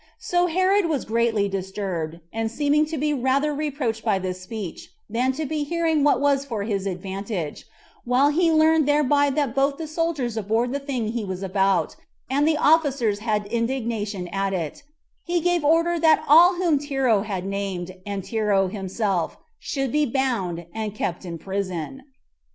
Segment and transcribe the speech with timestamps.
[0.17, 5.31] So Herod was greatly disturbed, and seeming to be rather reproached by this speech, than
[5.33, 7.67] to be hearing what was for his advantage,
[8.03, 11.95] while he learned thereby that both the soldiers abhorred the thing he was about,
[12.31, 14.81] and the officers had indignation at it,
[15.23, 20.65] he gave order that all whom Tero had named, and Tero himself, should be bound
[20.73, 22.01] and kept in prison.